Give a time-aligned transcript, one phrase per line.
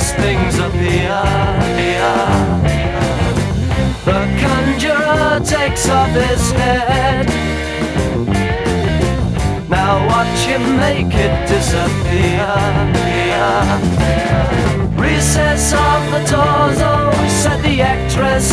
[0.00, 1.20] nicest things appear.
[4.04, 7.26] The conjurer takes off his head.
[9.68, 12.46] Now watch him make it disappear.
[14.96, 18.50] Recess of the torso, oh, said the actress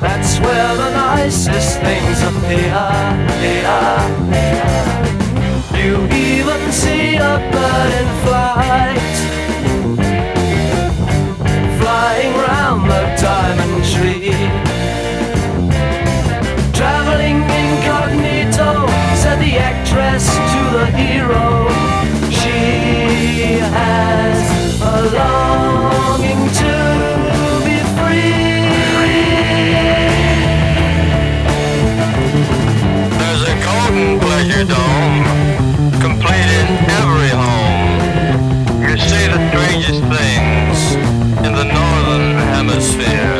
[0.00, 3.24] That's where the nicest things appear.
[3.42, 3.62] You
[37.00, 37.98] every home.
[38.86, 40.94] You see the strangest things
[41.44, 43.38] in the northern hemisphere.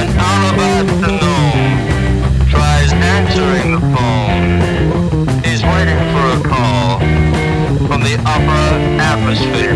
[0.00, 2.90] An alabaster gnome tries
[3.72, 5.42] the phone.
[5.42, 7.00] He's waiting for a call
[7.88, 8.64] from the upper
[9.02, 9.69] atmosphere.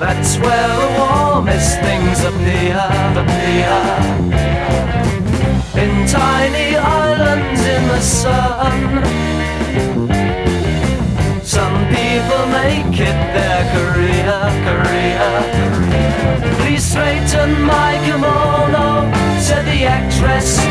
[0.00, 2.80] That's where the warmest things appear.
[3.22, 3.76] appear.
[5.82, 10.19] In tiny islands in the sun.
[20.08, 20.69] dress.